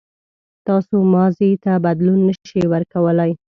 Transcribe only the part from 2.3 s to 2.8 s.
شئ